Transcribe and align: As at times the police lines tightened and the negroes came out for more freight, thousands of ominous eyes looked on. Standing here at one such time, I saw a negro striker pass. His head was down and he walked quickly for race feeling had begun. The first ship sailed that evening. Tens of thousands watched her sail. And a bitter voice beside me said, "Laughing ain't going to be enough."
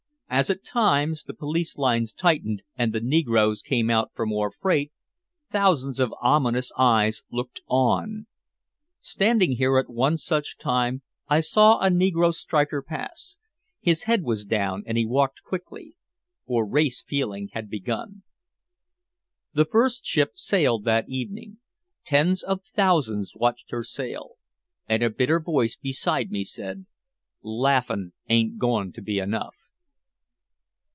As 0.33 0.49
at 0.49 0.63
times 0.63 1.23
the 1.25 1.33
police 1.33 1.77
lines 1.77 2.13
tightened 2.13 2.63
and 2.77 2.93
the 2.93 3.01
negroes 3.01 3.61
came 3.61 3.89
out 3.89 4.11
for 4.15 4.25
more 4.25 4.49
freight, 4.49 4.93
thousands 5.49 5.99
of 5.99 6.13
ominous 6.21 6.71
eyes 6.77 7.23
looked 7.29 7.59
on. 7.67 8.27
Standing 9.01 9.57
here 9.57 9.77
at 9.77 9.89
one 9.89 10.15
such 10.15 10.57
time, 10.57 11.01
I 11.27 11.41
saw 11.41 11.79
a 11.79 11.89
negro 11.89 12.33
striker 12.33 12.81
pass. 12.81 13.35
His 13.81 14.03
head 14.03 14.23
was 14.23 14.45
down 14.45 14.83
and 14.87 14.97
he 14.97 15.05
walked 15.05 15.43
quickly 15.43 15.95
for 16.47 16.65
race 16.65 17.03
feeling 17.05 17.49
had 17.51 17.69
begun. 17.69 18.23
The 19.53 19.65
first 19.65 20.05
ship 20.05 20.37
sailed 20.37 20.85
that 20.85 21.09
evening. 21.09 21.57
Tens 22.05 22.41
of 22.41 22.61
thousands 22.73 23.33
watched 23.35 23.71
her 23.71 23.83
sail. 23.83 24.35
And 24.87 25.03
a 25.03 25.09
bitter 25.09 25.41
voice 25.41 25.75
beside 25.75 26.31
me 26.31 26.45
said, 26.45 26.85
"Laughing 27.43 28.13
ain't 28.29 28.57
going 28.57 28.93
to 28.93 29.01
be 29.01 29.19
enough." 29.19 29.57